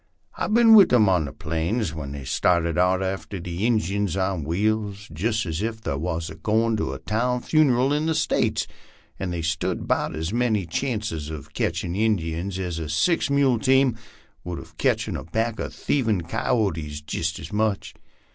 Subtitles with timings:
[0.35, 4.43] I've bin with 'em on the plains whar they started out after the Injuns on
[4.43, 8.65] wheels, jist as ef they war goin' to a town funeral in the States,
[9.19, 13.97] an' they stood 'bout as many chances uv catchin' Injuns aza six mule teamwud
[14.43, 17.93] uv catchin' a pack of thievin' Ki o tees, jist as much.